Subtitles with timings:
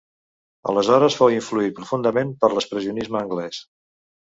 [0.73, 3.67] Aleshores fou influït profundament per l'expressionisme anglès.